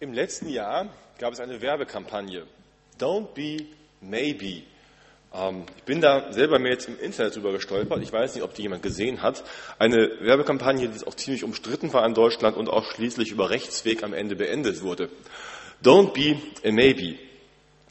[0.00, 2.46] Im letzten Jahr gab es eine Werbekampagne.
[3.00, 3.66] Don't be
[4.00, 4.62] maybe.
[5.34, 8.00] Ähm, ich bin da selber mir jetzt im Internet drüber gestolpert.
[8.02, 9.42] Ich weiß nicht, ob die jemand gesehen hat.
[9.80, 14.14] Eine Werbekampagne, die auch ziemlich umstritten war in Deutschland und auch schließlich über Rechtsweg am
[14.14, 15.10] Ende beendet wurde.
[15.82, 17.18] Don't be a maybe.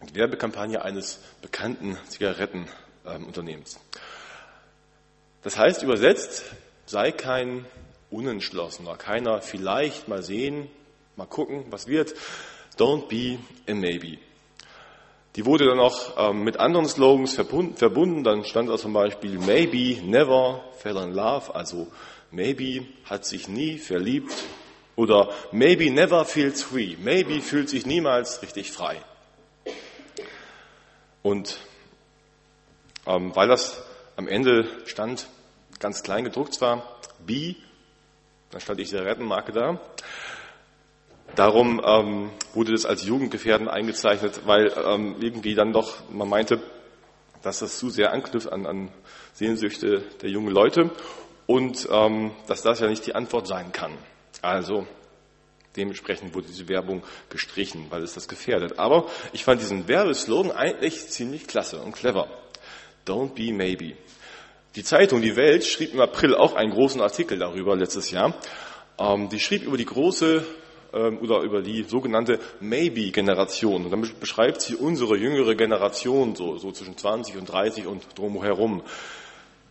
[0.09, 3.81] Die Werbekampagne eines bekannten Zigarettenunternehmens.
[5.43, 6.45] Das heißt übersetzt,
[6.85, 7.65] sei kein
[8.11, 10.69] Unentschlossener, keiner vielleicht mal sehen,
[11.17, 12.13] mal gucken, was wird.
[12.77, 14.19] Don't be a maybe.
[15.35, 18.23] Die wurde dann auch ähm, mit anderen Slogans verbunden.
[18.23, 21.87] Dann stand da zum Beispiel Maybe never fell in love, also
[22.31, 24.33] Maybe hat sich nie verliebt
[24.95, 29.01] oder Maybe never feels free, Maybe fühlt sich niemals richtig frei.
[31.23, 31.59] Und
[33.05, 33.83] ähm, weil das
[34.15, 35.27] am Ende stand,
[35.79, 37.55] ganz klein gedruckt zwar, B,
[38.49, 39.79] dann stand die Zigarettenmarke da,
[41.37, 46.59] Darum ähm, wurde das als Jugendgefährden eingezeichnet, weil ähm, irgendwie dann doch man meinte,
[47.43, 48.89] dass das zu sehr anknüpft an, an
[49.33, 50.89] Sehnsüchte der jungen Leute
[51.45, 53.91] und ähm, dass das ja nicht die Antwort sein kann.
[54.41, 54.87] Also
[55.75, 58.79] dementsprechend wurde diese Werbung gestrichen, weil es das gefährdet.
[58.79, 62.27] Aber ich fand diesen Werbeslogan eigentlich ziemlich klasse und clever.
[63.05, 63.95] Don't be maybe.
[64.75, 68.33] Die Zeitung Die Welt schrieb im April auch einen großen Artikel darüber letztes Jahr.
[68.97, 70.43] Ähm, die schrieb über die große
[70.97, 73.85] oder über die sogenannte Maybe-Generation.
[73.85, 78.83] Und dann beschreibt sie unsere jüngere Generation, so, so zwischen 20 und 30 und drumherum.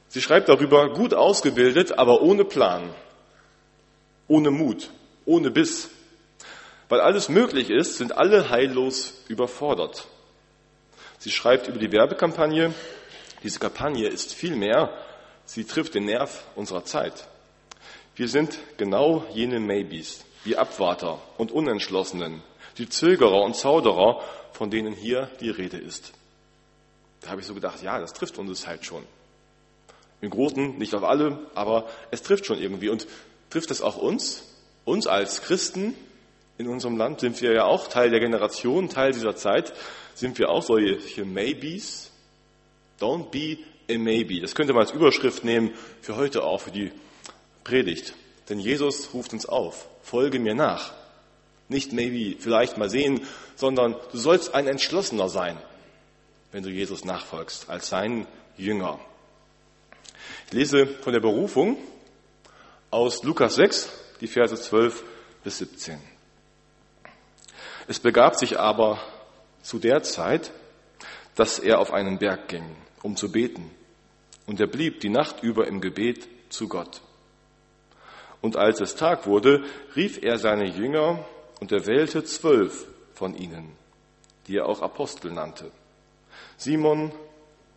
[0.08, 2.90] Sie schreibt darüber, gut ausgebildet, aber ohne Plan,
[4.28, 4.90] ohne Mut,
[5.24, 5.90] ohne Biss.
[6.88, 10.06] Weil alles möglich ist, sind alle heillos überfordert.
[11.18, 12.72] Sie schreibt über die Werbekampagne,
[13.42, 14.90] diese Kampagne ist viel mehr,
[15.44, 17.26] sie trifft den Nerv unserer Zeit.
[18.16, 22.42] Wir sind genau jene Maybes die Abwarter und Unentschlossenen,
[22.78, 24.22] die Zögerer und Zauderer,
[24.52, 26.12] von denen hier die Rede ist.
[27.20, 29.02] Da habe ich so gedacht, ja, das trifft uns halt schon.
[30.22, 32.88] Im Großen, nicht auf alle, aber es trifft schon irgendwie.
[32.88, 33.06] Und
[33.50, 34.44] trifft es auch uns?
[34.86, 35.94] Uns als Christen
[36.56, 39.74] in unserem Land sind wir ja auch Teil der Generation, Teil dieser Zeit.
[40.14, 42.10] Sind wir auch solche Maybes?
[42.98, 43.58] Don't be
[43.90, 44.40] a maybe.
[44.40, 46.92] Das könnte man als Überschrift nehmen für heute auch, für die
[47.66, 48.14] Predigt.
[48.48, 50.94] Denn Jesus ruft uns auf, folge mir nach.
[51.68, 55.58] Nicht maybe, vielleicht mal sehen, sondern du sollst ein Entschlossener sein,
[56.52, 59.00] wenn du Jesus nachfolgst, als sein Jünger.
[60.46, 61.76] Ich lese von der Berufung
[62.92, 63.88] aus Lukas 6,
[64.20, 65.02] die Verse 12
[65.42, 65.98] bis 17.
[67.88, 69.00] Es begab sich aber
[69.62, 70.52] zu der Zeit,
[71.34, 73.72] dass er auf einen Berg ging, um zu beten.
[74.46, 77.00] Und er blieb die Nacht über im Gebet zu Gott.
[78.46, 79.64] Und als es Tag wurde,
[79.96, 81.24] rief er seine Jünger
[81.58, 83.72] und er wählte zwölf von ihnen,
[84.46, 85.72] die er auch Apostel nannte.
[86.56, 87.10] Simon,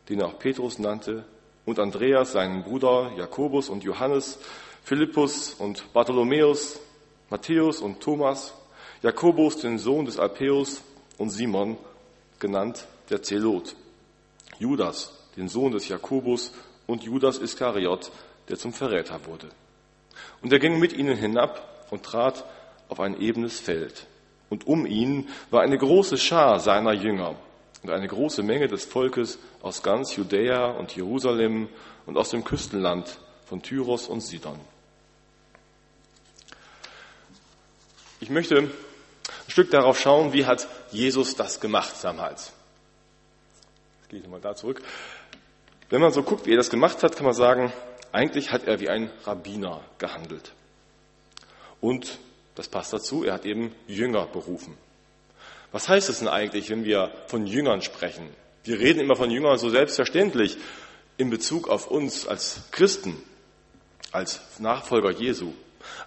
[0.10, 1.26] den er auch Petrus nannte,
[1.66, 4.38] und Andreas, seinen Bruder, Jakobus und Johannes,
[4.84, 6.80] Philippus und Bartholomäus,
[7.32, 8.54] Matthäus und Thomas,
[9.02, 10.84] Jakobus, den Sohn des Alpäus
[11.18, 11.80] und Simon,
[12.38, 13.76] genannt der Zelot,
[14.60, 16.52] Judas, den Sohn des Jakobus
[16.86, 18.12] und Judas Iskariot,
[18.50, 19.50] der zum Verräter wurde.
[20.42, 22.46] Und er ging mit ihnen hinab und trat
[22.88, 24.08] auf ein ebenes Feld.
[24.50, 27.36] Und um ihn war eine große Schar seiner Jünger
[27.84, 31.70] und eine große Menge des Volkes aus ganz Judäa und Jerusalem
[32.06, 34.60] und aus dem Küstenland von Tyros und Sidon.
[38.20, 38.72] Ich möchte ein
[39.48, 42.52] Stück darauf schauen, wie hat Jesus das gemacht damals.
[44.02, 44.82] Jetzt gehe ich nochmal da zurück.
[45.90, 47.72] Wenn man so guckt, wie er das gemacht hat, kann man sagen,
[48.12, 50.54] eigentlich hat er wie ein Rabbiner gehandelt.
[51.82, 52.20] Und
[52.56, 54.78] das passt dazu, er hat eben Jünger berufen.
[55.72, 58.28] Was heißt es denn eigentlich, wenn wir von Jüngern sprechen?
[58.64, 60.58] Wir reden immer von Jüngern so selbstverständlich
[61.18, 63.22] in Bezug auf uns als Christen,
[64.12, 65.54] als Nachfolger Jesu.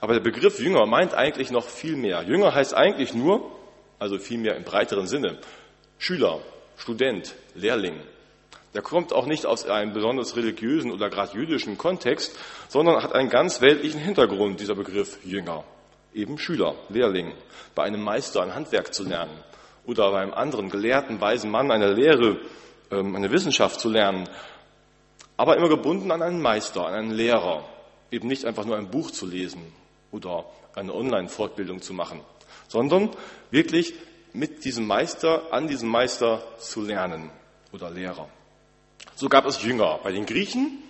[0.01, 2.23] Aber der Begriff Jünger meint eigentlich noch viel mehr.
[2.23, 3.51] Jünger heißt eigentlich nur,
[3.99, 5.39] also viel mehr im breiteren Sinne,
[5.99, 6.41] Schüler,
[6.77, 8.01] Student, Lehrling,
[8.75, 12.37] der kommt auch nicht aus einem besonders religiösen oder gerade jüdischen Kontext,
[12.69, 15.65] sondern hat einen ganz weltlichen Hintergrund, dieser Begriff Jünger.
[16.15, 17.33] Eben Schüler, Lehrling,
[17.75, 19.37] bei einem Meister ein Handwerk zu lernen
[19.87, 22.39] oder bei einem anderen gelehrten, weisen Mann eine Lehre,
[22.91, 24.29] ähm, eine Wissenschaft zu lernen,
[25.37, 27.65] aber immer gebunden an einen Meister, an einen Lehrer,
[28.11, 29.73] eben nicht einfach nur ein Buch zu lesen
[30.11, 32.21] oder eine Online-Fortbildung zu machen,
[32.69, 33.11] sondern
[33.51, 33.95] wirklich
[34.33, 37.31] mit diesem Meister, an diesem Meister zu lernen
[37.73, 38.29] oder Lehrer.
[39.23, 40.83] So gab es Jünger bei den Griechen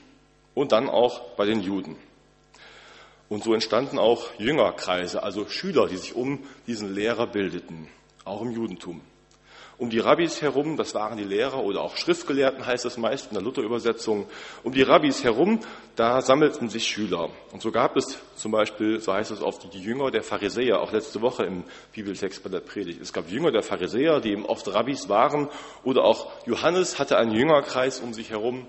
[0.55, 1.97] und dann auch bei den Juden.
[3.29, 7.89] Und so entstanden auch Jüngerkreise, also Schüler, die sich um diesen Lehrer bildeten,
[8.25, 9.03] auch im Judentum.
[9.79, 13.35] Um die Rabbis herum, das waren die Lehrer oder auch Schriftgelehrten heißt es meist in
[13.35, 14.27] der Luther-Übersetzung,
[14.63, 15.61] um die Rabbis herum,
[15.97, 17.31] da sammelten sich Schüler.
[17.53, 20.93] Und so gab es zum Beispiel, so heißt es oft, die Jünger der Pharisäer, auch
[20.93, 23.01] letzte Woche im Bibeltext bei der Predigt.
[23.01, 25.49] Es gab Jünger der Pharisäer, die eben oft Rabbis waren,
[25.85, 28.67] oder auch Johannes hatte einen Jüngerkreis um sich herum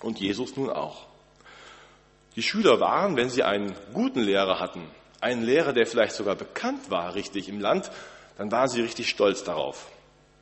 [0.00, 1.06] und Jesus nun auch.
[2.34, 4.88] Die Schüler waren, wenn sie einen guten Lehrer hatten,
[5.20, 7.90] einen Lehrer, der vielleicht sogar bekannt war, richtig im Land,
[8.38, 9.86] dann waren sie richtig stolz darauf.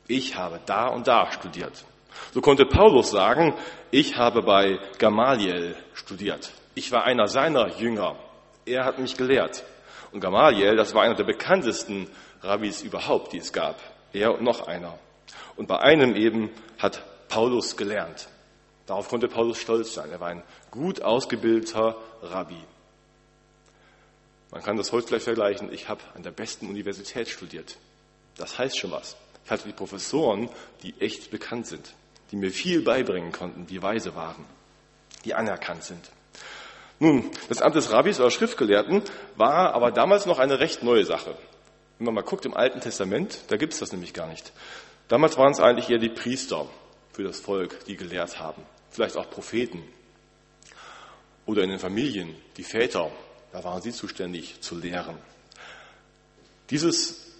[0.07, 1.85] Ich habe da und da studiert.
[2.33, 3.53] So konnte Paulus sagen,
[3.91, 6.51] ich habe bei Gamaliel studiert.
[6.75, 8.15] Ich war einer seiner Jünger.
[8.65, 9.63] Er hat mich gelehrt.
[10.11, 12.09] Und Gamaliel, das war einer der bekanntesten
[12.41, 13.79] Rabbis überhaupt, die es gab.
[14.13, 14.97] Er und noch einer.
[15.55, 18.27] Und bei einem eben hat Paulus gelernt.
[18.87, 20.11] Darauf konnte Paulus stolz sein.
[20.11, 22.61] Er war ein gut ausgebildeter Rabbi.
[24.51, 25.71] Man kann das heute vielleicht vergleichen.
[25.71, 27.77] Ich habe an der besten Universität studiert.
[28.35, 29.15] Das heißt schon was.
[29.45, 30.49] Ich hatte die Professoren,
[30.83, 31.93] die echt bekannt sind,
[32.31, 34.45] die mir viel beibringen konnten, die weise waren,
[35.25, 36.11] die anerkannt sind.
[36.99, 39.01] Nun, das Amt des Rabbis oder Schriftgelehrten
[39.35, 41.35] war aber damals noch eine recht neue Sache.
[41.97, 44.53] Wenn man mal guckt im Alten Testament, da gibt es das nämlich gar nicht.
[45.07, 46.67] Damals waren es eigentlich eher die Priester
[47.11, 48.63] für das Volk, die gelehrt haben.
[48.91, 49.83] Vielleicht auch Propheten.
[51.45, 53.11] Oder in den Familien, die Väter,
[53.51, 55.17] da waren sie zuständig zu lehren.
[56.69, 57.30] Dieses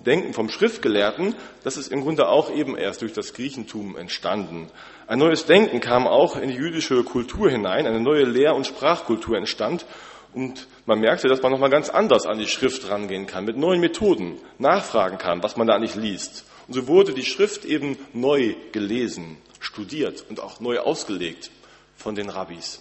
[0.00, 1.34] Denken vom Schriftgelehrten,
[1.64, 4.70] das ist im Grunde auch eben erst durch das Griechentum entstanden.
[5.06, 9.36] Ein neues Denken kam auch in die jüdische Kultur hinein, eine neue Lehr- und Sprachkultur
[9.36, 9.84] entstand
[10.32, 13.80] und man merkte, dass man nochmal ganz anders an die Schrift rangehen kann, mit neuen
[13.80, 16.44] Methoden nachfragen kann, was man da nicht liest.
[16.68, 21.50] Und so wurde die Schrift eben neu gelesen, studiert und auch neu ausgelegt
[21.96, 22.80] von den Rabbis.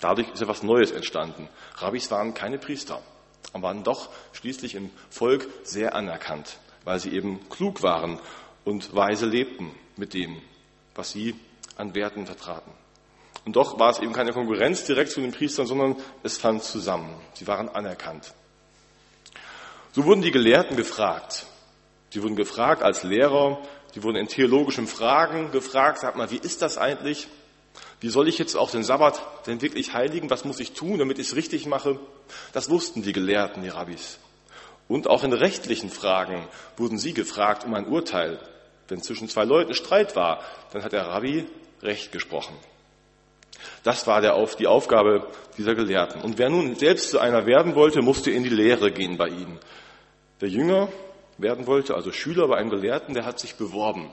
[0.00, 1.48] Dadurch ist etwas Neues entstanden.
[1.76, 3.00] Rabbis waren keine Priester,
[3.52, 8.18] aber waren doch schließlich im Volk sehr anerkannt, weil sie eben klug waren
[8.64, 10.40] und weise lebten mit dem,
[10.94, 11.34] was sie
[11.76, 12.72] an Werten vertraten.
[13.44, 17.18] Und doch war es eben keine Konkurrenz direkt zu den Priestern, sondern es fand zusammen.
[17.34, 18.34] Sie waren anerkannt.
[19.92, 21.46] So wurden die Gelehrten gefragt.
[22.10, 23.58] Sie wurden gefragt als Lehrer,
[23.94, 27.28] sie wurden in theologischen Fragen gefragt, sag mal, wie ist das eigentlich?
[28.00, 30.30] Wie soll ich jetzt auch den Sabbat denn wirklich heiligen?
[30.30, 31.98] Was muss ich tun, damit ich es richtig mache?
[32.52, 34.18] Das wussten die Gelehrten, die Rabbis.
[34.86, 36.46] Und auch in rechtlichen Fragen
[36.76, 38.38] wurden sie gefragt um ein Urteil.
[38.86, 40.42] Wenn zwischen zwei Leuten Streit war,
[40.72, 41.46] dann hat der Rabbi
[41.82, 42.56] Recht gesprochen.
[43.82, 46.22] Das war der, die Aufgabe dieser Gelehrten.
[46.22, 49.58] Und wer nun selbst zu einer werden wollte, musste in die Lehre gehen bei ihnen.
[50.40, 50.88] Der Jünger
[51.36, 54.10] werden wollte, also Schüler bei einem Gelehrten, der hat sich beworben.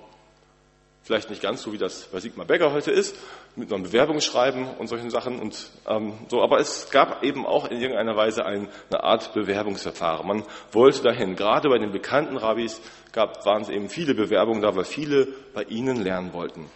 [1.06, 3.16] Vielleicht nicht ganz so, wie das bei Sigmar Becker heute ist,
[3.56, 6.42] mit einem Bewerbungsschreiben und solchen Sachen und ähm, so.
[6.42, 10.26] Aber es gab eben auch in irgendeiner Weise ein, eine Art Bewerbungsverfahren.
[10.28, 11.36] Man wollte dahin.
[11.36, 12.82] Gerade bei den bekannten Rabbis
[13.12, 16.72] gab, waren es eben viele Bewerbungen da, weil viele bei ihnen lernen wollten.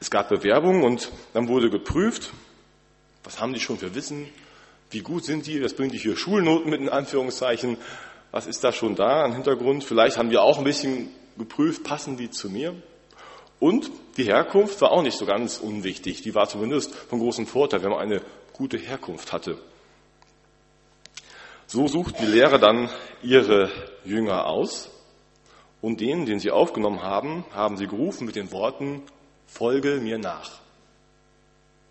[0.00, 2.32] Es gab Bewerbungen und dann wurde geprüft,
[3.22, 4.30] was haben die schon für Wissen,
[4.92, 7.76] wie gut sind die, was bringt die für Schulnoten mit in Anführungszeichen,
[8.30, 9.84] was ist da schon da an Hintergrund.
[9.84, 12.74] Vielleicht haben wir auch ein bisschen geprüft, passen die zu mir.
[13.60, 16.22] Und die Herkunft war auch nicht so ganz unwichtig.
[16.22, 18.22] Die war zumindest von großem Vorteil, wenn man eine
[18.52, 19.58] gute Herkunft hatte.
[21.66, 22.90] So suchten die Lehrer dann
[23.22, 23.70] ihre
[24.04, 24.90] Jünger aus
[25.80, 29.02] und den, den sie aufgenommen haben, haben sie gerufen mit den Worten,
[29.46, 30.50] folge mir nach.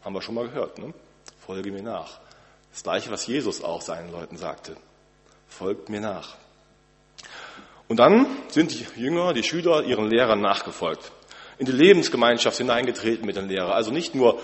[0.04, 0.94] Haben wir schon mal gehört, ne?
[1.46, 2.20] Folge mir nach.
[2.72, 4.78] Das gleiche, was Jesus auch seinen Leuten sagte.
[5.48, 6.36] Folgt mir nach.
[7.88, 11.12] Und dann sind die Jünger, die Schüler ihren Lehrern nachgefolgt
[11.58, 13.72] in die Lebensgemeinschaft hineingetreten mit den Lehrern.
[13.72, 14.40] Also nicht nur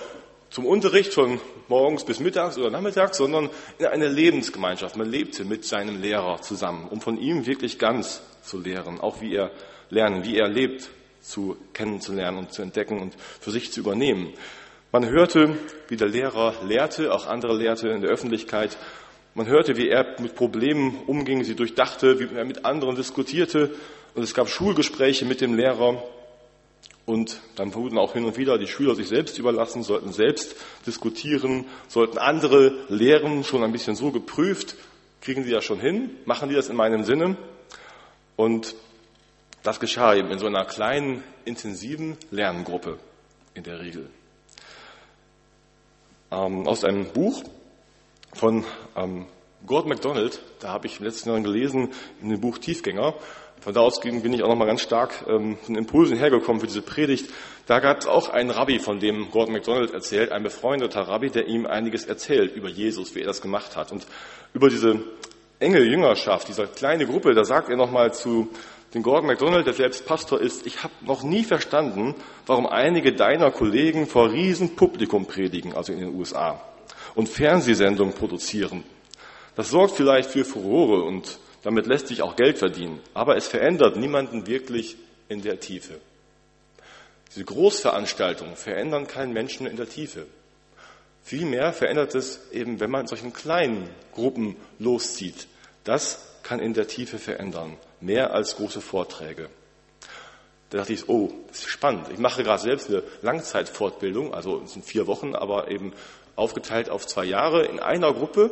[0.49, 4.97] zum Unterricht von morgens bis mittags oder nachmittags, sondern in eine Lebensgemeinschaft.
[4.97, 9.35] Man lebte mit seinem Lehrer zusammen, um von ihm wirklich ganz zu lehren, auch wie
[9.35, 9.51] er
[9.89, 10.89] lernen, wie er lebt,
[11.21, 14.33] zu kennenzulernen und zu entdecken und für sich zu übernehmen.
[14.91, 15.55] Man hörte,
[15.87, 18.77] wie der Lehrer lehrte, auch andere lehrte in der Öffentlichkeit.
[19.35, 23.75] Man hörte, wie er mit Problemen umging, sie durchdachte, wie er mit anderen diskutierte.
[24.15, 26.03] Und es gab Schulgespräche mit dem Lehrer.
[27.09, 31.65] Und dann wurden auch hin und wieder die Schüler sich selbst überlassen, sollten selbst diskutieren,
[31.87, 34.75] sollten andere lehren, schon ein bisschen so geprüft,
[35.19, 37.35] kriegen sie das schon hin, machen die das in meinem Sinne.
[38.35, 38.75] Und
[39.63, 42.99] das geschah eben in so einer kleinen, intensiven Lerngruppe
[43.55, 44.07] in der Regel.
[46.29, 47.43] Ähm, aus einem Buch
[48.33, 49.25] von ähm,
[49.65, 51.89] Gord MacDonald, da habe ich im letzten Jahr gelesen
[52.21, 53.15] in dem Buch Tiefgänger.
[53.61, 56.81] Von da aus bin ich auch nochmal ganz stark ähm, von Impulsen hergekommen für diese
[56.81, 57.29] Predigt.
[57.67, 61.47] Da gab es auch einen Rabbi, von dem Gordon MacDonald erzählt, ein befreundeter Rabbi, der
[61.47, 63.91] ihm einiges erzählt über Jesus, wie er das gemacht hat.
[63.91, 64.07] Und
[64.53, 65.01] über diese
[65.59, 68.47] enge Jüngerschaft, dieser kleine Gruppe, da sagt er nochmal zu
[68.93, 72.15] den Gordon MacDonald, der selbst Pastor ist, ich habe noch nie verstanden,
[72.47, 76.61] warum einige deiner Kollegen vor Riesenpublikum predigen, also in den USA,
[77.13, 78.83] und Fernsehsendungen produzieren.
[79.55, 83.97] Das sorgt vielleicht für Furore und damit lässt sich auch Geld verdienen, aber es verändert
[83.97, 84.97] niemanden wirklich
[85.27, 85.99] in der Tiefe.
[87.31, 90.25] Diese Großveranstaltungen verändern keinen Menschen in der Tiefe.
[91.23, 95.47] Vielmehr verändert es eben, wenn man in solchen kleinen Gruppen loszieht.
[95.83, 99.49] Das kann in der Tiefe verändern, mehr als große Vorträge.
[100.69, 102.07] Da dachte ich, oh, das ist spannend.
[102.11, 105.93] Ich mache gerade selbst eine Langzeitfortbildung, also es sind vier Wochen, aber eben
[106.35, 108.51] aufgeteilt auf zwei Jahre in einer Gruppe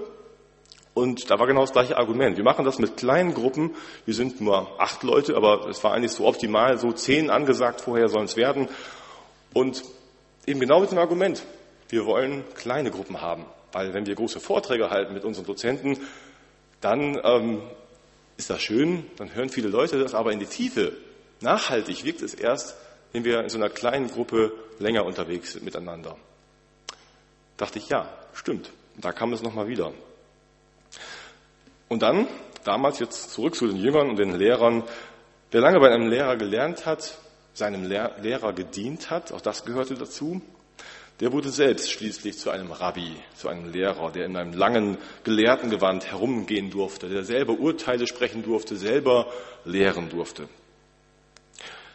[0.97, 2.37] und da war genau das gleiche Argument.
[2.37, 3.75] Wir machen das mit kleinen Gruppen.
[4.05, 8.09] Wir sind nur acht Leute, aber es war eigentlich so optimal, so zehn angesagt, vorher
[8.09, 8.67] sollen es werden.
[9.53, 9.83] Und
[10.47, 11.43] eben genau mit dem Argument,
[11.89, 13.45] wir wollen kleine Gruppen haben.
[13.71, 15.99] Weil wenn wir große Vorträge halten mit unseren Dozenten,
[16.81, 17.61] dann ähm,
[18.37, 20.93] ist das schön, dann hören viele Leute das, aber in die Tiefe,
[21.41, 22.75] nachhaltig wirkt es erst,
[23.11, 26.17] wenn wir in so einer kleinen Gruppe länger unterwegs sind miteinander.
[27.55, 28.71] Dachte ich, ja, stimmt.
[28.99, 29.93] Da kam es nochmal wieder.
[31.89, 32.27] Und dann,
[32.63, 34.83] damals jetzt zurück zu den Jüngern und den Lehrern,
[35.51, 37.17] wer lange bei einem Lehrer gelernt hat,
[37.53, 40.41] seinem Lehrer gedient hat, auch das gehörte dazu,
[41.19, 46.11] der wurde selbst schließlich zu einem Rabbi, zu einem Lehrer, der in einem langen Gelehrtengewand
[46.11, 49.31] herumgehen durfte, der selber Urteile sprechen durfte, selber
[49.65, 50.47] lehren durfte.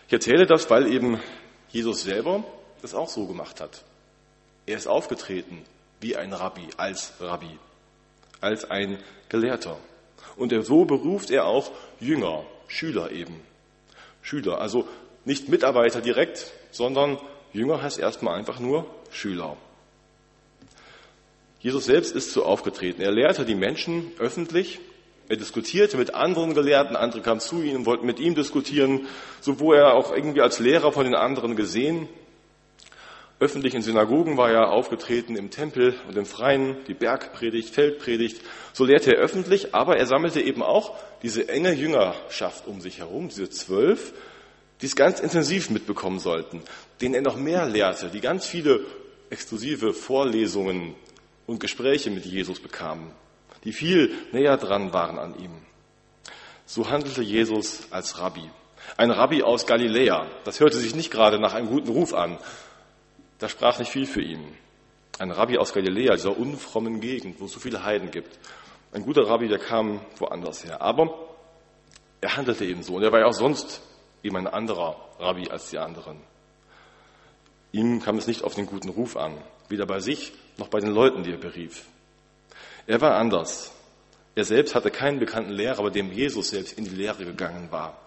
[0.08, 1.20] Ich erzähle das, weil eben
[1.68, 2.42] Jesus selber
[2.80, 3.84] das auch so gemacht hat.
[4.66, 5.62] Er ist aufgetreten
[6.00, 7.58] wie ein Rabbi, als Rabbi
[8.42, 8.98] als ein
[9.32, 9.78] Gelehrter.
[10.36, 13.40] Und so beruft er auch Jünger, Schüler eben.
[14.22, 14.86] Schüler, also
[15.24, 17.18] nicht Mitarbeiter direkt, sondern
[17.52, 19.56] Jünger heißt erstmal einfach nur Schüler.
[21.60, 23.02] Jesus selbst ist so aufgetreten.
[23.02, 24.80] Er lehrte die Menschen öffentlich.
[25.28, 26.96] Er diskutierte mit anderen Gelehrten.
[26.96, 29.06] Andere kamen zu ihm und wollten mit ihm diskutieren.
[29.40, 32.08] So wurde er auch irgendwie als Lehrer von den anderen gesehen.
[33.42, 38.40] Öffentlich in Synagogen war er aufgetreten, im Tempel und im Freien, die Bergpredigt, Feldpredigt.
[38.72, 43.30] So lehrte er öffentlich, aber er sammelte eben auch diese enge Jüngerschaft um sich herum,
[43.30, 44.12] diese zwölf,
[44.80, 46.62] die es ganz intensiv mitbekommen sollten,
[47.00, 48.78] denen er noch mehr lehrte, die ganz viele
[49.28, 50.94] exklusive Vorlesungen
[51.48, 53.10] und Gespräche mit Jesus bekamen,
[53.64, 55.50] die viel näher dran waren an ihm.
[56.64, 58.48] So handelte Jesus als Rabbi.
[58.96, 60.28] Ein Rabbi aus Galiläa.
[60.44, 62.38] Das hörte sich nicht gerade nach einem guten Ruf an.
[63.42, 64.56] Das sprach nicht viel für ihn.
[65.18, 68.38] Ein Rabbi aus Galiläa, dieser unfrommen Gegend, wo es so viele Heiden gibt.
[68.92, 70.80] Ein guter Rabbi, der kam woanders her.
[70.80, 71.12] Aber
[72.20, 72.94] er handelte eben so.
[72.94, 73.82] Und er war ja auch sonst
[74.22, 76.20] eben ein anderer Rabbi als die anderen.
[77.72, 79.36] Ihm kam es nicht auf den guten Ruf an,
[79.68, 81.86] weder bei sich noch bei den Leuten, die er berief.
[82.86, 83.72] Er war anders.
[84.36, 87.98] Er selbst hatte keinen bekannten Lehrer, bei dem Jesus selbst in die Lehre gegangen war.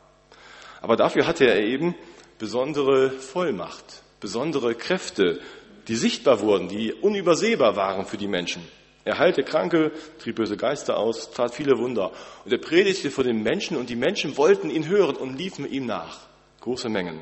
[0.82, 1.94] Aber dafür hatte er eben
[2.40, 5.40] besondere Vollmacht besondere Kräfte,
[5.88, 8.64] die sichtbar wurden, die unübersehbar waren für die Menschen.
[9.04, 12.12] Er heilte Kranke, trieb böse Geister aus, tat viele Wunder.
[12.44, 15.86] Und er predigte vor den Menschen und die Menschen wollten ihn hören und liefen ihm
[15.86, 16.22] nach.
[16.62, 17.20] Große Mengen.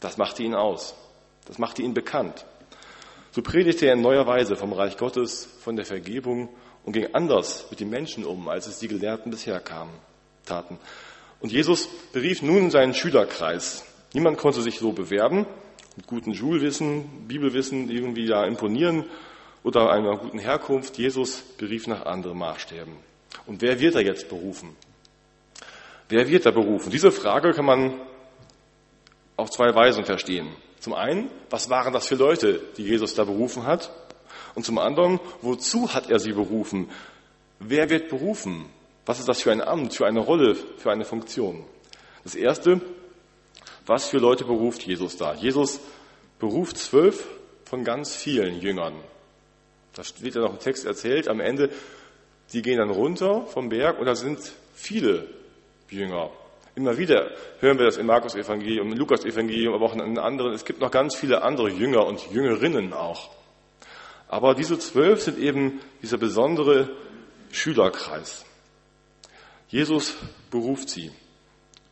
[0.00, 0.94] Das machte ihn aus.
[1.46, 2.44] Das machte ihn bekannt.
[3.30, 6.50] So predigte er in neuer Weise vom Reich Gottes, von der Vergebung
[6.84, 9.94] und ging anders mit den Menschen um, als es die Gelehrten bisher kamen,
[10.44, 10.78] taten.
[11.40, 13.86] Und Jesus berief nun seinen Schülerkreis.
[14.12, 15.46] Niemand konnte sich so bewerben,
[15.98, 19.04] mit gutem Schulwissen, Bibelwissen irgendwie da imponieren
[19.64, 20.96] oder einer guten Herkunft.
[20.96, 22.92] Jesus berief nach anderen Maßstäben.
[23.46, 24.76] Und wer wird er jetzt berufen?
[26.08, 26.90] Wer wird er berufen?
[26.90, 27.94] Diese Frage kann man
[29.36, 30.46] auf zwei Weisen verstehen.
[30.78, 33.90] Zum einen, was waren das für Leute, die Jesus da berufen hat?
[34.54, 36.90] Und zum anderen, wozu hat er sie berufen?
[37.58, 38.66] Wer wird berufen?
[39.04, 41.64] Was ist das für ein Amt, für eine Rolle, für eine Funktion?
[42.22, 42.80] Das erste,
[43.88, 45.34] was für Leute beruft Jesus da?
[45.34, 45.80] Jesus
[46.38, 47.26] beruft zwölf
[47.64, 48.94] von ganz vielen Jüngern.
[49.94, 51.28] Das wird ja noch im Text erzählt.
[51.28, 51.70] Am Ende,
[52.52, 54.38] die gehen dann runter vom Berg und da sind
[54.74, 55.26] viele
[55.90, 56.30] Jünger.
[56.74, 60.52] Immer wieder hören wir das im Markus Evangelium, im Lukas Evangelium, aber auch in anderen.
[60.52, 63.30] Es gibt noch ganz viele andere Jünger und Jüngerinnen auch.
[64.28, 66.90] Aber diese zwölf sind eben dieser besondere
[67.50, 68.44] Schülerkreis.
[69.68, 70.14] Jesus
[70.50, 71.10] beruft sie.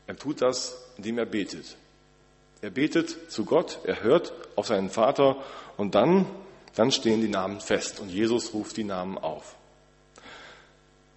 [0.07, 1.77] Er tut das, indem er betet.
[2.63, 5.37] Er betet zu Gott, er hört auf seinen Vater
[5.77, 6.27] und dann,
[6.75, 9.57] dann stehen die Namen fest und Jesus ruft die Namen auf.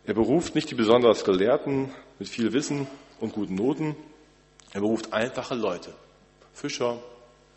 [0.05, 2.87] Er beruft nicht die besonders Gelehrten mit viel Wissen
[3.19, 3.95] und guten Noten.
[4.73, 5.93] Er beruft einfache Leute.
[6.53, 6.99] Fischer,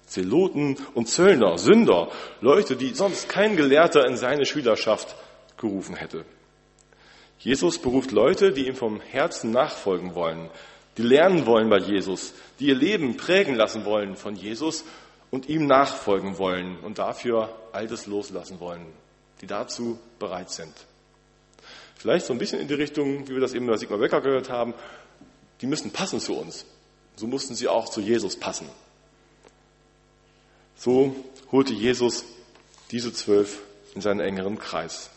[0.06, 2.10] Zeloten und Zöllner, Sünder,
[2.40, 5.16] Leute, die sonst kein Gelehrter in seine Schülerschaft
[5.56, 6.24] gerufen hätte.
[7.38, 10.50] Jesus beruft Leute, die ihm vom Herzen nachfolgen wollen,
[10.96, 14.84] die lernen wollen bei Jesus, die ihr Leben prägen lassen wollen von Jesus
[15.30, 18.86] und ihm nachfolgen wollen und dafür Altes loslassen wollen,
[19.40, 20.74] die dazu bereit sind.
[21.96, 24.50] Vielleicht so ein bisschen in die Richtung, wie wir das eben bei Sigmar Becker gehört
[24.50, 24.74] haben,
[25.60, 26.66] die müssen passen zu uns.
[27.16, 28.68] So mussten sie auch zu Jesus passen.
[30.76, 31.14] So
[31.52, 32.24] holte Jesus
[32.90, 33.62] diese zwölf
[33.94, 35.10] in seinen engeren Kreis.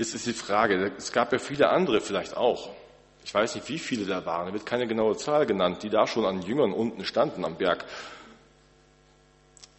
[0.00, 2.70] Jetzt ist die Frage, es gab ja viele andere vielleicht auch.
[3.22, 4.46] Ich weiß nicht, wie viele da waren.
[4.46, 7.84] Da wird keine genaue Zahl genannt, die da schon an Jüngern unten standen am Berg.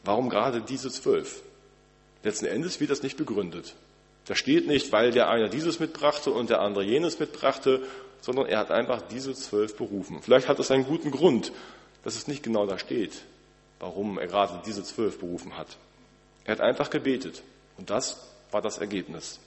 [0.03, 1.41] Warum gerade diese zwölf?
[2.21, 3.73] Letzten Endes wird das nicht begründet.
[4.27, 7.81] Da steht nicht, weil der eine dieses mitbrachte und der andere jenes mitbrachte,
[8.21, 10.21] sondern er hat einfach diese zwölf berufen.
[10.21, 11.51] Vielleicht hat es einen guten Grund,
[12.03, 13.23] dass es nicht genau da steht,
[13.79, 15.77] warum er gerade diese zwölf berufen hat.
[16.45, 17.41] Er hat einfach gebetet
[17.79, 18.19] und das
[18.51, 19.39] war das Ergebnis.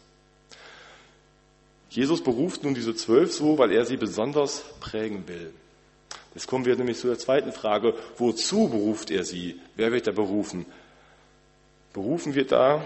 [1.95, 5.55] Jesus beruft nun diese zwölf so, weil er sie besonders prägen will.
[6.35, 9.61] Jetzt kommen wir nämlich zu der zweiten Frage, wozu beruft er sie?
[9.77, 10.67] Wer wird da berufen?
[11.93, 12.85] Berufen wird da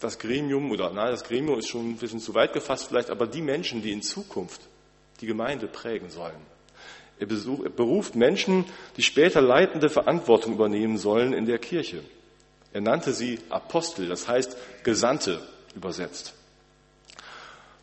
[0.00, 3.28] das Gremium, oder nein, das Gremium ist schon ein bisschen zu weit gefasst vielleicht, aber
[3.28, 4.62] die Menschen, die in Zukunft
[5.20, 6.34] die Gemeinde prägen sollen.
[7.20, 8.64] Er beruft Menschen,
[8.96, 12.02] die später leitende Verantwortung übernehmen sollen in der Kirche.
[12.72, 15.40] Er nannte sie Apostel, das heißt Gesandte
[15.76, 16.34] übersetzt.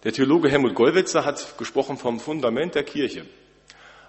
[0.03, 3.25] Der Theologe Helmut Gollwitzer hat gesprochen vom Fundament der Kirche,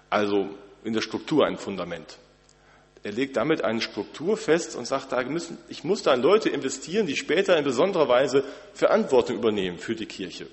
[0.09, 0.49] also
[0.83, 2.17] in der Struktur ein Fundament.
[3.03, 6.49] Er legt damit eine Struktur fest und sagt, da müssen, ich muss da in Leute
[6.49, 10.47] investieren, die später in besonderer Weise Verantwortung übernehmen für die Kirche.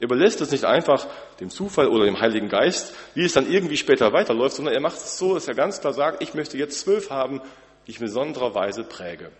[0.00, 1.06] Er überlässt es nicht einfach
[1.40, 4.96] dem Zufall oder dem Heiligen Geist, wie es dann irgendwie später weiterläuft, sondern er macht
[4.96, 7.40] es so, dass er ganz klar sagt, ich möchte jetzt zwölf haben,
[7.86, 9.30] die ich in besonderer Weise präge.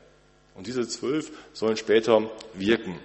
[0.54, 2.98] Und diese zwölf sollen später wirken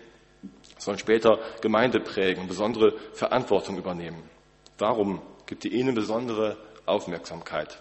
[0.80, 4.24] sollen später Gemeinde prägen, besondere Verantwortung übernehmen.
[4.78, 7.80] Darum gibt ihr ihnen besondere Aufmerksamkeit.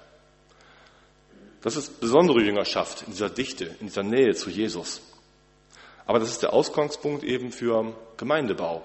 [1.62, 5.00] Das ist besondere Jüngerschaft in dieser Dichte, in dieser Nähe zu Jesus.
[6.06, 8.82] Aber das ist der Ausgangspunkt eben für Gemeindebau.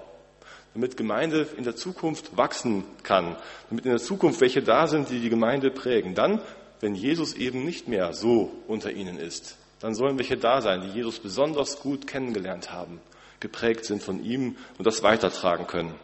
[0.74, 3.36] Damit Gemeinde in der Zukunft wachsen kann,
[3.68, 6.14] damit in der Zukunft welche da sind, die die Gemeinde prägen.
[6.14, 6.40] Dann,
[6.80, 10.88] wenn Jesus eben nicht mehr so unter ihnen ist, dann sollen welche da sein, die
[10.88, 13.00] Jesus besonders gut kennengelernt haben
[13.40, 15.94] geprägt sind von ihm und das weitertragen können.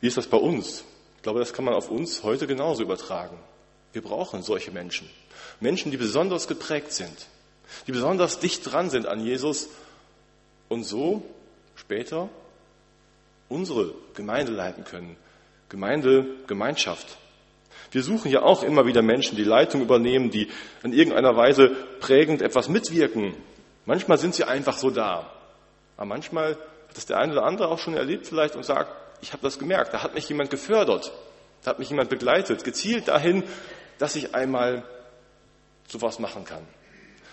[0.00, 0.84] Wie ist das bei uns?
[1.16, 3.38] Ich glaube, das kann man auf uns heute genauso übertragen.
[3.92, 5.10] Wir brauchen solche Menschen.
[5.60, 7.26] Menschen, die besonders geprägt sind,
[7.86, 9.68] die besonders dicht dran sind an Jesus
[10.68, 11.22] und so
[11.74, 12.28] später
[13.48, 15.16] unsere Gemeinde leiten können.
[15.68, 17.18] Gemeinde, Gemeinschaft.
[17.90, 20.48] Wir suchen ja auch immer wieder Menschen, die Leitung übernehmen, die
[20.82, 23.34] in irgendeiner Weise prägend etwas mitwirken
[23.90, 25.32] Manchmal sind sie einfach so da.
[25.96, 28.88] Aber manchmal hat das der eine oder andere auch schon erlebt vielleicht und sagt,
[29.20, 31.10] ich habe das gemerkt, da hat mich jemand gefördert,
[31.64, 33.42] da hat mich jemand begleitet, gezielt dahin,
[33.98, 34.84] dass ich einmal
[35.88, 36.64] sowas machen kann.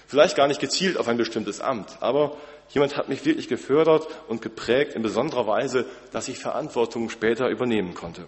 [0.08, 2.36] Vielleicht gar nicht gezielt auf ein bestimmtes Amt, aber
[2.70, 7.94] jemand hat mich wirklich gefördert und geprägt in besonderer Weise, dass ich Verantwortung später übernehmen
[7.94, 8.26] konnte.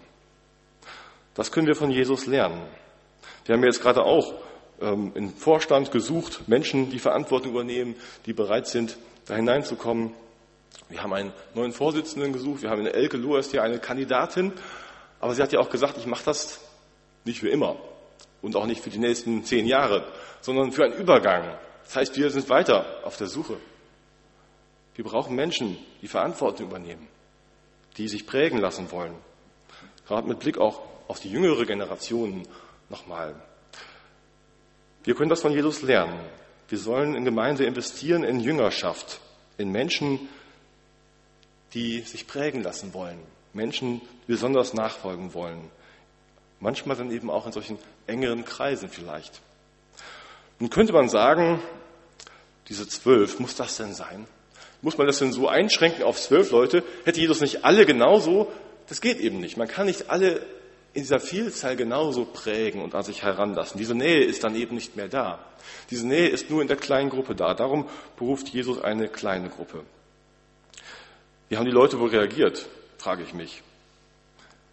[1.34, 2.62] Das können wir von Jesus lernen.
[3.46, 4.36] Wir haben jetzt gerade auch
[4.82, 10.14] ähm, im Vorstand gesucht, Menschen, die Verantwortung übernehmen, die bereit sind, da hineinzukommen.
[10.90, 14.54] Wir haben einen neuen Vorsitzenden gesucht, wir haben eine Elke Loers hier eine Kandidatin,
[15.20, 16.60] aber sie hat ja auch gesagt, ich mache das
[17.26, 17.76] nicht für immer
[18.42, 20.06] und auch nicht für die nächsten zehn Jahre,
[20.42, 21.44] sondern für einen Übergang.
[21.84, 23.58] Das heißt, wir sind weiter auf der Suche.
[24.96, 27.08] Wir brauchen Menschen, die Verantwortung übernehmen,
[27.98, 29.14] die sich prägen lassen wollen.
[30.08, 32.48] Gerade mit Blick auch auf die jüngere Generation
[32.90, 33.36] nochmal.
[35.10, 36.20] Wir können das von Jesus lernen.
[36.68, 39.20] Wir sollen in Gemeinde investieren in Jüngerschaft,
[39.58, 40.30] in Menschen,
[41.74, 43.18] die sich prägen lassen wollen,
[43.52, 45.72] Menschen, die besonders nachfolgen wollen.
[46.60, 49.42] Manchmal dann eben auch in solchen engeren Kreisen vielleicht.
[50.60, 51.60] Nun könnte man sagen,
[52.68, 54.28] diese zwölf, muss das denn sein?
[54.84, 56.84] Muss man das denn so einschränken auf zwölf Leute?
[57.06, 58.52] Hätte Jesus nicht alle genauso?
[58.88, 59.58] Das geht eben nicht.
[59.58, 60.46] Man kann nicht alle
[60.94, 63.78] in dieser Vielzahl genauso prägen und an sich heranlassen.
[63.78, 65.40] Diese Nähe ist dann eben nicht mehr da.
[65.90, 67.54] Diese Nähe ist nur in der kleinen Gruppe da.
[67.54, 69.84] Darum beruft Jesus eine kleine Gruppe.
[71.48, 73.62] Wie haben die Leute wohl reagiert, frage ich mich.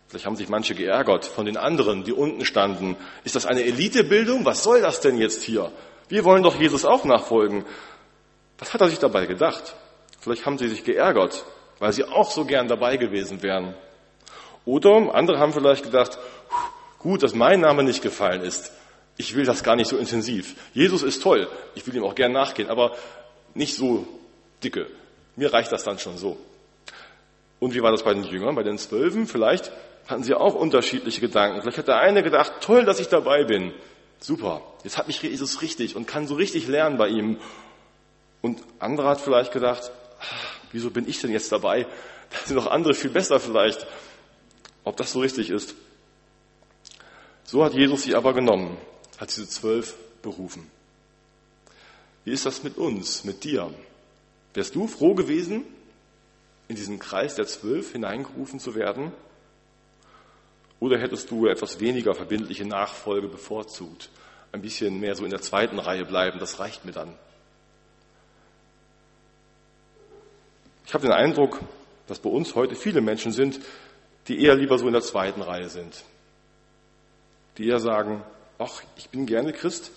[0.09, 2.97] Vielleicht haben sich manche geärgert von den anderen, die unten standen.
[3.25, 4.45] Ist das eine Elitebildung?
[4.45, 5.73] Was soll das denn jetzt hier?
[6.09, 7.65] Wir wollen doch Jesus auch nachfolgen.
[8.59, 9.75] Was hat er sich dabei gedacht?
[10.21, 11.45] Vielleicht haben sie sich geärgert,
[11.79, 13.75] weil sie auch so gern dabei gewesen wären.
[14.67, 16.19] Oder andere haben vielleicht gedacht,
[16.99, 18.73] gut, dass mein Name nicht gefallen ist.
[19.17, 20.57] Ich will das gar nicht so intensiv.
[20.75, 21.49] Jesus ist toll.
[21.75, 22.95] Ich will ihm auch gern nachgehen, aber
[23.55, 24.07] nicht so
[24.63, 24.89] dicke.
[25.37, 26.37] Mir reicht das dann schon so.
[27.59, 29.27] Und wie war das bei den Jüngern, bei den Zwölfen?
[29.27, 29.73] Vielleicht
[30.07, 31.63] hatten sie auch unterschiedliche Gedanken.
[31.63, 33.73] Vielleicht hat der eine gedacht, toll, dass ich dabei bin.
[34.19, 37.39] Super, jetzt hat mich Jesus richtig und kann so richtig lernen bei ihm.
[38.43, 39.91] Und andere hat vielleicht gedacht,
[40.73, 41.87] wieso bin ich denn jetzt dabei?
[42.31, 43.87] Da sind noch andere viel besser vielleicht.
[44.87, 45.75] Ob das so richtig ist.
[47.43, 48.77] So hat Jesus sie aber genommen,
[49.19, 50.71] hat diese zwölf berufen.
[52.25, 53.75] Wie ist das mit uns, mit dir?
[54.55, 55.65] Wärst du froh gewesen,
[56.69, 59.13] in diesen Kreis der Zwölf hineingerufen zu werden?
[60.79, 64.09] Oder hättest du etwas weniger verbindliche Nachfolge bevorzugt?
[64.53, 67.13] Ein bisschen mehr so in der zweiten Reihe bleiben, das reicht mir dann.
[70.87, 71.61] Ich habe den Eindruck,
[72.07, 73.59] dass bei uns heute viele Menschen sind,
[74.29, 76.05] die eher lieber so in der zweiten Reihe sind.
[77.59, 78.23] Die eher sagen,
[78.59, 79.91] ach, ich bin gerne Christ,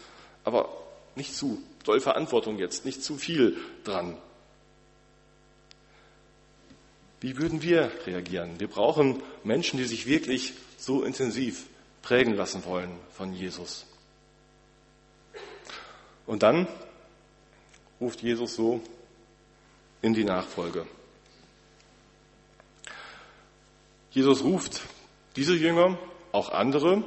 [0.43, 0.69] aber
[1.15, 4.17] nicht zu doll Verantwortung jetzt, nicht zu viel dran.
[7.21, 8.59] Wie würden wir reagieren?
[8.59, 11.65] Wir brauchen Menschen, die sich wirklich so intensiv
[12.01, 13.85] prägen lassen wollen von Jesus.
[16.25, 16.67] Und dann
[17.99, 18.81] ruft Jesus so
[20.01, 20.85] in die Nachfolge.
[24.11, 24.81] Jesus ruft
[25.35, 25.97] diese Jünger,
[26.31, 27.03] auch andere,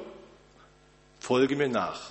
[1.19, 2.11] folge mir nach.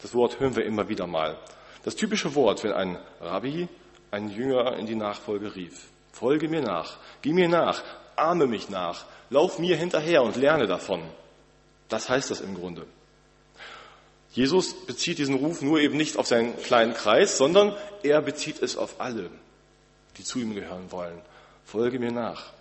[0.00, 1.38] Das Wort hören wir immer wieder mal.
[1.84, 3.68] Das typische Wort, wenn ein Rabbi
[4.10, 5.88] einen Jünger in die Nachfolge rief.
[6.12, 7.82] Folge mir nach, geh mir nach,
[8.16, 11.02] ahme mich nach, lauf mir hinterher und lerne davon.
[11.88, 12.86] Das heißt das im Grunde.
[14.32, 18.76] Jesus bezieht diesen Ruf nur eben nicht auf seinen kleinen Kreis, sondern er bezieht es
[18.76, 19.30] auf alle,
[20.18, 21.20] die zu ihm gehören wollen.
[21.64, 22.52] Folge mir nach.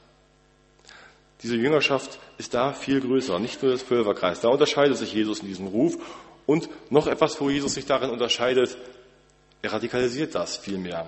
[1.45, 4.41] Diese Jüngerschaft ist da viel größer, nicht nur das Völkerkreis.
[4.41, 5.95] Da unterscheidet sich Jesus in diesem Ruf.
[6.47, 8.75] Und noch etwas, wo Jesus sich darin unterscheidet,
[9.61, 11.07] er radikalisiert das viel mehr.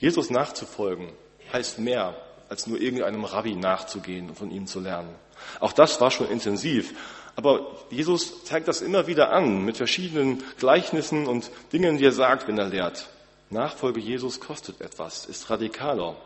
[0.00, 1.12] Jesus nachzufolgen
[1.52, 2.16] heißt mehr,
[2.48, 5.14] als nur irgendeinem Rabbi nachzugehen und von ihm zu lernen.
[5.60, 6.94] Auch das war schon intensiv.
[7.34, 12.48] Aber Jesus zeigt das immer wieder an mit verschiedenen Gleichnissen und Dingen, die er sagt,
[12.48, 13.10] wenn er lehrt.
[13.50, 16.16] Nachfolge Jesus kostet etwas, ist radikaler.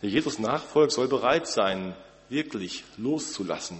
[0.00, 1.94] Wer Jesus nachfolgt, soll bereit sein,
[2.28, 3.78] wirklich loszulassen.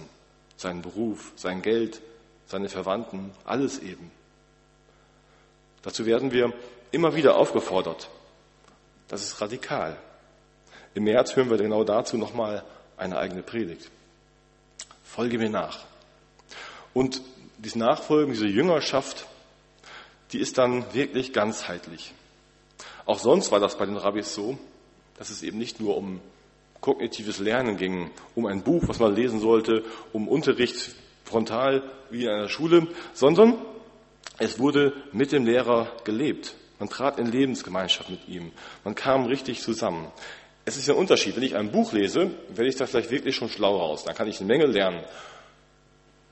[0.57, 2.01] Seinen Beruf, sein Geld,
[2.45, 4.11] seine Verwandten, alles eben.
[5.81, 6.53] Dazu werden wir
[6.91, 8.09] immer wieder aufgefordert.
[9.07, 9.97] Das ist radikal.
[10.93, 12.63] Im März hören wir genau dazu nochmal
[12.97, 13.89] eine eigene Predigt.
[15.03, 15.79] Folge mir nach.
[16.93, 17.21] Und
[17.57, 19.25] diese Nachfolgen, diese Jüngerschaft,
[20.31, 22.13] die ist dann wirklich ganzheitlich.
[23.05, 24.57] Auch sonst war das bei den Rabbis so,
[25.21, 26.19] dass es eben nicht nur um
[26.79, 32.29] kognitives Lernen ging, um ein Buch, was man lesen sollte, um Unterricht frontal wie in
[32.29, 33.53] einer Schule, sondern
[34.39, 36.55] es wurde mit dem Lehrer gelebt.
[36.79, 38.51] Man trat in Lebensgemeinschaft mit ihm.
[38.83, 40.11] Man kam richtig zusammen.
[40.65, 41.35] Es ist ein Unterschied.
[41.35, 44.03] Wenn ich ein Buch lese, werde ich da vielleicht wirklich schon schlau raus.
[44.03, 45.03] Dann kann ich eine Menge lernen.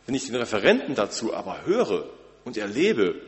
[0.08, 2.10] Wenn ich den Referenten dazu aber höre
[2.44, 3.22] und erlebe,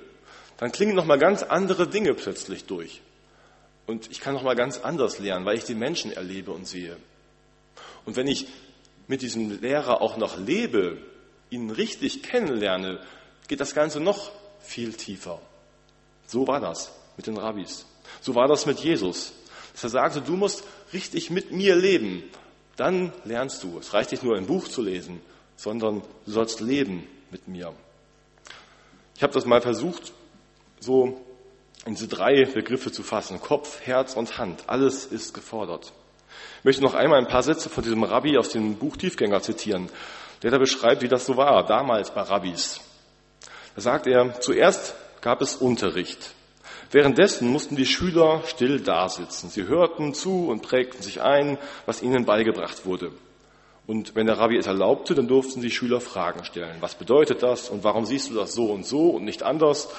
[0.57, 3.03] dann klingen nochmal ganz andere Dinge plötzlich durch.
[3.87, 6.97] Und ich kann nochmal ganz anders lernen, weil ich die Menschen erlebe und sehe.
[8.05, 8.47] Und wenn ich
[9.07, 10.97] mit diesem Lehrer auch noch lebe,
[11.49, 12.99] ihn richtig kennenlerne,
[13.47, 15.41] geht das Ganze noch viel tiefer.
[16.25, 17.85] So war das mit den Rabbis.
[18.21, 19.33] So war das mit Jesus.
[19.73, 20.63] Dass er sagte, du musst
[20.93, 22.23] richtig mit mir leben.
[22.77, 23.79] Dann lernst du.
[23.79, 25.21] Es reicht nicht nur ein Buch zu lesen,
[25.55, 27.73] sondern du sollst leben mit mir.
[29.15, 30.13] Ich habe das mal versucht,
[30.79, 31.21] so
[31.85, 33.39] in diese drei Begriffe zu fassen.
[33.39, 34.63] Kopf, Herz und Hand.
[34.67, 35.91] Alles ist gefordert.
[36.59, 39.89] Ich möchte noch einmal ein paar Sätze von diesem Rabbi aus dem Buch Tiefgänger zitieren,
[40.43, 42.81] der da beschreibt, wie das so war, damals bei Rabbis.
[43.75, 46.33] Da sagt er, zuerst gab es Unterricht.
[46.91, 49.49] Währenddessen mussten die Schüler still dasitzen.
[49.49, 53.11] Sie hörten zu und prägten sich ein, was ihnen beigebracht wurde.
[53.87, 56.77] Und wenn der Rabbi es erlaubte, dann durften die Schüler Fragen stellen.
[56.81, 59.89] Was bedeutet das und warum siehst du das so und so und nicht anders?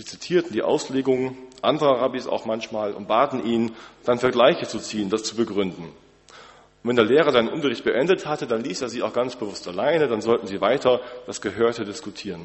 [0.00, 5.10] Sie zitierten die Auslegungen anderer Rabbis auch manchmal und baten ihn, dann Vergleiche zu ziehen,
[5.10, 5.84] das zu begründen.
[5.84, 9.68] Und wenn der Lehrer seinen Unterricht beendet hatte, dann ließ er sie auch ganz bewusst
[9.68, 12.40] alleine, dann sollten sie weiter das Gehörte diskutieren.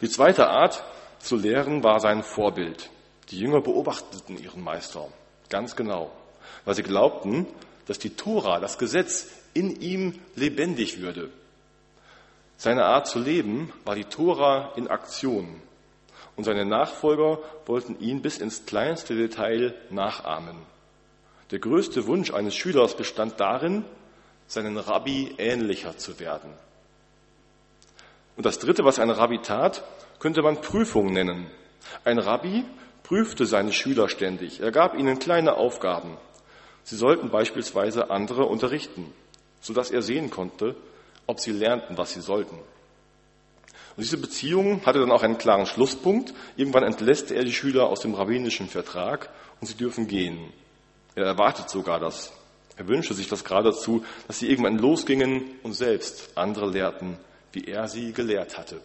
[0.00, 0.82] Die zweite Art
[1.18, 2.88] zu lehren war sein Vorbild.
[3.28, 5.08] Die Jünger beobachteten ihren Meister
[5.50, 6.10] ganz genau,
[6.64, 7.48] weil sie glaubten,
[7.86, 11.28] dass die Tora, das Gesetz, in ihm lebendig würde.
[12.56, 15.60] Seine Art zu leben war die Tora in Aktion.
[16.40, 20.56] Und seine Nachfolger wollten ihn bis ins kleinste Detail nachahmen.
[21.50, 23.84] Der größte Wunsch eines Schülers bestand darin,
[24.46, 26.50] seinen Rabbi ähnlicher zu werden.
[28.38, 29.84] Und das Dritte, was ein Rabbi tat,
[30.18, 31.50] könnte man Prüfung nennen.
[32.06, 32.64] Ein Rabbi
[33.02, 34.60] prüfte seine Schüler ständig.
[34.60, 36.16] Er gab ihnen kleine Aufgaben.
[36.84, 39.12] Sie sollten beispielsweise andere unterrichten,
[39.60, 40.74] sodass er sehen konnte,
[41.26, 42.58] ob sie lernten, was sie sollten.
[44.00, 46.32] Und diese Beziehung hatte dann auch einen klaren Schlusspunkt.
[46.56, 49.28] Irgendwann entlässt er die Schüler aus dem rabbinischen Vertrag
[49.60, 50.38] und sie dürfen gehen.
[51.14, 52.32] Er erwartet sogar das.
[52.78, 57.18] Er wünschte sich das geradezu, dass sie irgendwann losgingen und selbst andere lehrten,
[57.52, 58.80] wie er sie gelehrt hatte.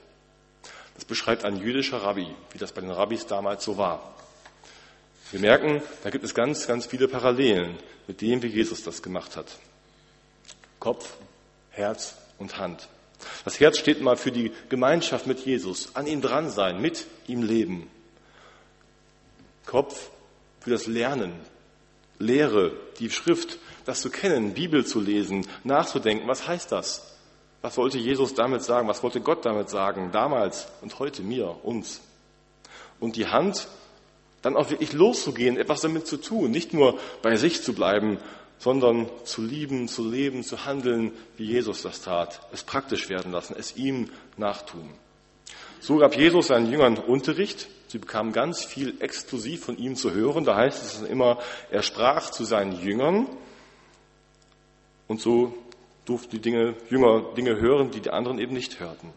[0.95, 4.15] Das beschreibt ein jüdischer Rabbi, wie das bei den Rabbis damals so war.
[5.31, 9.37] Wir merken, da gibt es ganz, ganz viele Parallelen mit dem, wie Jesus das gemacht
[9.37, 9.47] hat.
[10.77, 11.13] Kopf,
[11.69, 12.89] Herz und Hand.
[13.43, 17.43] Das Herz steht mal für die Gemeinschaft mit Jesus, an ihm dran sein, mit ihm
[17.43, 17.89] leben.
[19.65, 20.09] Kopf
[20.59, 21.33] für das Lernen,
[22.19, 26.27] Lehre, die Schrift, das zu kennen, Bibel zu lesen, nachzudenken.
[26.27, 27.15] Was heißt das?
[27.61, 28.87] Was wollte Jesus damit sagen?
[28.87, 30.11] Was wollte Gott damit sagen?
[30.11, 32.01] Damals und heute mir, uns.
[32.99, 33.67] Und die Hand,
[34.41, 38.19] dann auch wirklich loszugehen, etwas damit zu tun, nicht nur bei sich zu bleiben,
[38.57, 43.55] sondern zu lieben, zu leben, zu handeln, wie Jesus das tat, es praktisch werden lassen,
[43.57, 44.89] es ihm nachtun.
[45.79, 47.67] So gab Jesus seinen Jüngern Unterricht.
[47.87, 50.43] Sie bekamen ganz viel exklusiv von ihm zu hören.
[50.43, 51.39] Da heißt es immer,
[51.69, 53.27] er sprach zu seinen Jüngern.
[55.07, 55.53] Und so
[56.05, 59.13] durften die Dinge, Jünger Dinge hören, die die anderen eben nicht hörten.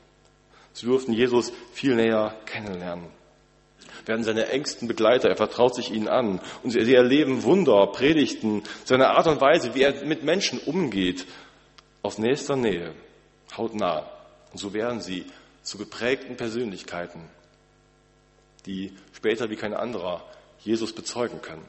[0.74, 3.17] Sie durften Jesus viel näher kennenlernen
[4.09, 5.29] werden seine engsten Begleiter.
[5.29, 6.40] Er vertraut sich ihnen an.
[6.62, 11.27] Und sie erleben Wunder, Predigten, seine Art und Weise, wie er mit Menschen umgeht,
[12.03, 12.94] aus nächster Nähe,
[13.57, 14.11] hautnah.
[14.53, 15.27] Und so werden sie
[15.62, 17.29] zu geprägten Persönlichkeiten,
[18.66, 20.25] die später wie kein anderer
[20.61, 21.64] Jesus bezeugen können.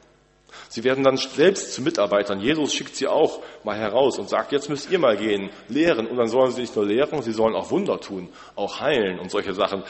[0.68, 2.40] Sie werden dann selbst zu Mitarbeitern.
[2.40, 6.06] Jesus schickt sie auch mal heraus und sagt, jetzt müsst ihr mal gehen, lehren.
[6.06, 9.30] Und dann sollen sie nicht nur lehren, sie sollen auch Wunder tun, auch heilen und
[9.30, 9.84] solche Sachen.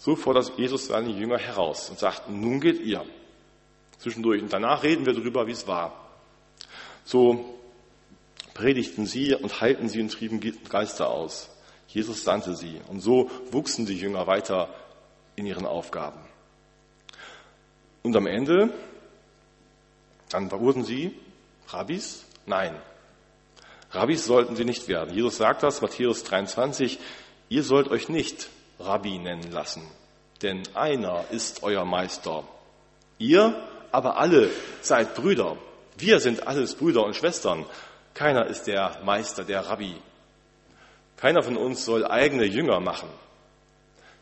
[0.00, 3.04] So fordert Jesus seine Jünger heraus und sagt, nun geht ihr.
[3.98, 4.40] Zwischendurch.
[4.40, 6.08] Und danach reden wir darüber, wie es war.
[7.04, 7.58] So
[8.54, 11.50] predigten sie und heilten sie und trieben Geister aus.
[11.86, 12.80] Jesus sandte sie.
[12.88, 14.70] Und so wuchsen die Jünger weiter
[15.36, 16.20] in ihren Aufgaben.
[18.02, 18.72] Und am Ende,
[20.30, 21.14] dann wurden sie
[21.68, 22.24] Rabbis?
[22.46, 22.74] Nein.
[23.90, 25.14] Rabbis sollten sie nicht werden.
[25.14, 26.98] Jesus sagt das, Matthäus 23,
[27.50, 28.48] ihr sollt euch nicht
[28.80, 29.82] Rabbi nennen lassen,
[30.42, 32.44] denn einer ist euer Meister.
[33.18, 33.54] Ihr
[33.92, 34.50] aber alle
[34.82, 35.56] seid Brüder.
[35.96, 37.66] Wir sind alles Brüder und Schwestern.
[38.14, 39.94] Keiner ist der Meister, der Rabbi.
[41.16, 43.08] Keiner von uns soll eigene Jünger machen.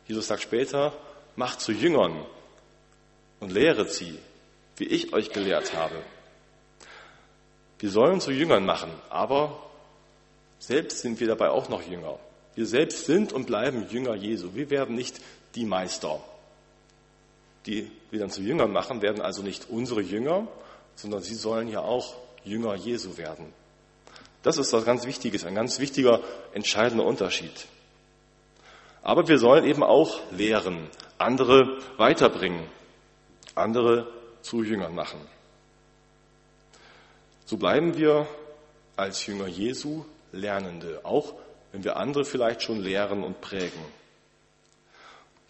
[0.07, 0.93] Jesus sagt später,
[1.37, 2.27] macht zu Jüngern
[3.41, 4.19] und lehret sie,
[4.77, 6.03] wie ich euch gelehrt habe.
[7.79, 9.63] Wir sollen zu Jüngern machen, aber
[10.59, 12.19] selbst sind wir dabei auch noch Jünger.
[12.59, 14.49] Wir selbst sind und bleiben Jünger Jesu.
[14.55, 15.21] Wir werden nicht
[15.55, 16.21] die Meister.
[17.67, 20.49] Die wir dann zu Jüngern machen, werden also nicht unsere Jünger,
[20.97, 23.53] sondern sie sollen ja auch Jünger Jesu werden.
[24.43, 26.21] Das ist was ganz Wichtiges, ein ganz wichtiger,
[26.53, 27.69] entscheidender Unterschied.
[29.03, 32.67] Aber wir sollen eben auch lehren, andere weiterbringen,
[33.55, 34.09] andere
[34.43, 35.21] zu Jüngern machen.
[37.47, 38.27] So bleiben wir
[38.97, 41.35] als Jünger Jesu Lernende, auch
[41.73, 43.81] wenn wir andere vielleicht schon lehren und prägen.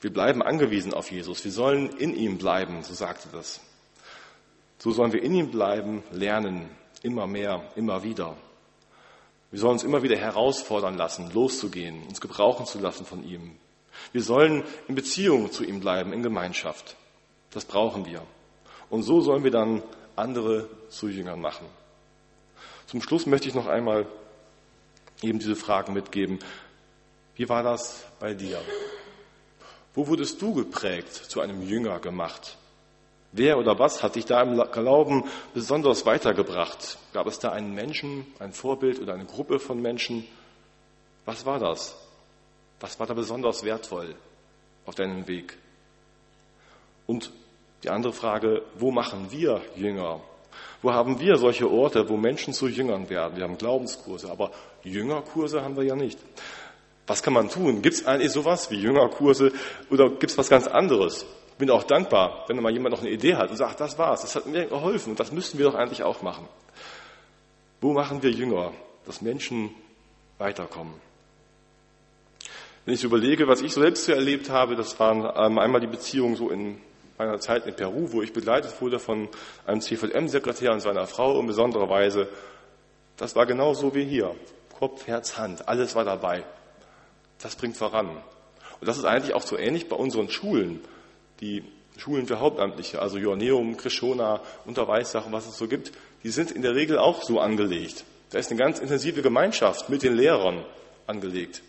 [0.01, 1.45] Wir bleiben angewiesen auf Jesus.
[1.45, 3.61] Wir sollen in ihm bleiben, so sagte das.
[4.79, 6.69] So sollen wir in ihm bleiben, lernen,
[7.03, 8.37] immer mehr, immer wieder.
[9.51, 13.57] Wir sollen uns immer wieder herausfordern lassen, loszugehen, uns gebrauchen zu lassen von ihm.
[14.13, 16.97] Wir sollen in Beziehung zu ihm bleiben, in Gemeinschaft.
[17.51, 18.23] Das brauchen wir.
[18.91, 19.83] Und so sollen wir dann
[20.15, 21.67] andere zu Jüngern machen.
[22.87, 24.07] Zum Schluss möchte ich noch einmal
[25.23, 26.39] eben diese Fragen mitgeben.
[27.37, 28.61] Wie war das bei dir?
[29.95, 32.57] Wo wurdest du geprägt, zu einem Jünger gemacht?
[33.33, 36.99] Wer oder was hat dich da im Glauben besonders weitergebracht?
[37.13, 40.27] Gab es da einen Menschen, ein Vorbild oder eine Gruppe von Menschen?
[41.27, 41.97] Was war das?
[42.81, 44.15] Was war da besonders wertvoll
[44.87, 45.59] auf deinem Weg?
[47.07, 47.33] Und
[47.83, 50.21] die andere Frage, wo machen wir Jünger?
[50.83, 53.37] Wo haben wir solche Orte, wo Menschen zu Jüngern werden?
[53.37, 54.51] Wir haben Glaubenskurse, aber
[54.85, 56.19] Jüngerkurse haben wir ja nicht.
[57.07, 57.83] Was kann man tun?
[57.83, 59.53] Gibt es eigentlich sowas wie Jüngerkurse
[59.91, 61.25] oder gibt es was ganz anderes?
[61.53, 64.21] Ich bin auch dankbar, wenn mal jemand noch eine Idee hat und sagt, das war's,
[64.21, 66.47] das hat mir geholfen und das müssten wir doch eigentlich auch machen.
[67.81, 68.73] Wo machen wir Jünger,
[69.07, 69.71] dass Menschen
[70.39, 70.95] weiterkommen?
[72.85, 76.37] Wenn ich überlege, was ich selbst so erlebt habe, das waren ähm, einmal die Beziehungen
[76.37, 76.81] so in
[77.19, 79.29] meiner Zeit in Peru, wo ich begleitet wurde von
[79.67, 82.29] einem CVM-Sekretär und seiner Frau in besonderer Weise.
[83.17, 84.35] Das war genau so wie hier.
[84.79, 86.45] Kopf, Herz, Hand, alles war dabei.
[87.43, 88.09] Das bringt voran.
[88.81, 90.81] Und das ist eigentlich auch so ähnlich bei unseren Schulen.
[91.41, 91.65] Die
[91.97, 96.75] Schulen für Hauptamtliche, also Joanneum, Krishona, Unterweissachen, was es so gibt, die sind in der
[96.75, 98.05] Regel auch so angelegt.
[98.31, 100.65] Da ist eine ganz intensive Gemeinschaft mit den Lehrern
[101.07, 101.63] angelegt.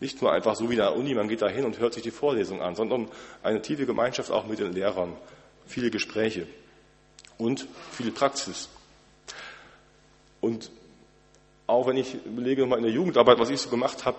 [0.00, 2.02] Nicht nur einfach so wie in der Uni, man geht da hin und hört sich
[2.02, 3.08] die Vorlesung an, sondern
[3.42, 5.14] eine tiefe Gemeinschaft auch mit den Lehrern.
[5.66, 6.46] Viele Gespräche
[7.38, 8.68] und viel Praxis.
[10.40, 10.70] Und
[11.66, 14.18] auch wenn ich überlege mal in der Jugendarbeit, was ich so gemacht habe,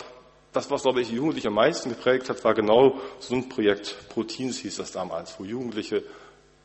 [0.54, 3.96] das, was, glaube ich, die Jugendlichen am meisten geprägt hat, war genau so ein Projekt.
[4.10, 6.04] Proteins hieß das damals, wo Jugendliche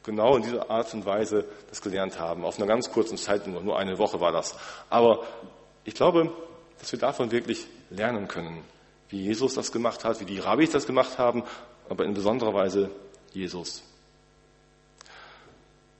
[0.02, 2.44] genau in dieser Art und Weise das gelernt haben.
[2.44, 4.56] Auf einer ganz kurzen Zeit, nur eine Woche war das.
[4.90, 5.24] Aber
[5.84, 6.32] ich glaube,
[6.80, 8.64] dass wir davon wirklich lernen können,
[9.08, 11.44] wie Jesus das gemacht hat, wie die Rabbis das gemacht haben,
[11.88, 12.90] aber in besonderer Weise
[13.32, 13.82] Jesus.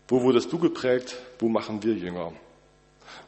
[0.08, 1.16] Wo wurdest du geprägt?
[1.38, 2.32] Wo machen wir Jünger?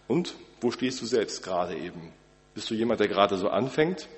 [0.07, 2.13] Und wo stehst du selbst gerade eben?
[2.55, 4.09] Bist du jemand, der gerade so anfängt?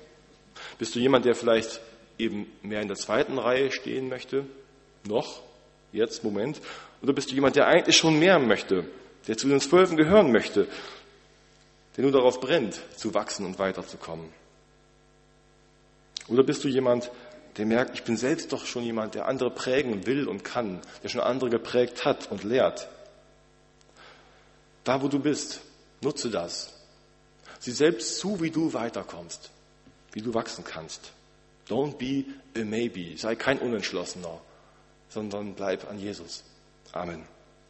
[0.77, 1.81] Bist du jemand, der vielleicht
[2.17, 4.45] eben mehr in der zweiten Reihe stehen möchte?
[5.07, 5.41] Noch?
[5.91, 6.61] Jetzt, Moment.
[7.01, 8.85] Oder bist du jemand, der eigentlich schon mehr möchte?
[9.27, 10.67] Der zu den Zwölfen gehören möchte?
[11.95, 14.29] Der nur darauf brennt, zu wachsen und weiterzukommen?
[16.31, 17.11] Oder bist du jemand,
[17.57, 21.09] der merkt, ich bin selbst doch schon jemand, der andere prägen will und kann, der
[21.09, 22.87] schon andere geprägt hat und lehrt?
[24.83, 25.61] Da, wo du bist,
[26.01, 26.73] nutze das.
[27.59, 29.51] Sieh selbst zu, wie du weiterkommst
[30.13, 31.11] wie du wachsen kannst.
[31.67, 32.25] Don't be
[32.59, 33.17] a maybe.
[33.17, 34.41] Sei kein Unentschlossener,
[35.09, 36.43] sondern bleib an Jesus.
[36.91, 37.23] Amen.